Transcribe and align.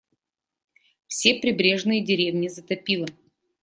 Все 1.05 1.35
прибрежные 1.39 2.03
деревни 2.03 2.47
затопило. 2.47 3.07